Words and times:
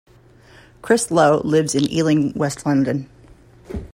Chris 0.81 1.11
Lowe 1.11 1.41
lives 1.43 1.75
in 1.75 1.83
Ealing, 1.83 2.33
West 2.33 2.65
London. 2.65 3.07